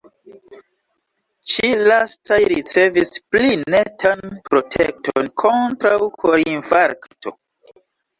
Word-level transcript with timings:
Ĉi-lastaj 1.55 2.39
ricevis 2.53 3.11
pli 3.35 3.51
netan 3.73 4.23
protekton 4.49 5.29
kontraŭ 5.43 5.93
korinfarkto. 6.25 7.35